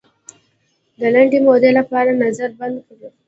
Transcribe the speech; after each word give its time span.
د 0.99 1.01
لنډې 1.13 1.39
مودې 1.45 1.71
لپاره 1.79 2.11
نظر 2.23 2.49
بند 2.59 2.77
کړ. 2.87 2.99